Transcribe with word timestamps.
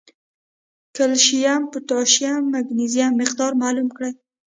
کېلشیم، 0.95 1.61
پوټاشیم 1.71 2.29
او 2.43 2.49
مېګنيشم 2.51 3.11
مقدار 3.21 3.51
معلوم 3.61 3.87
کړي 3.95 4.11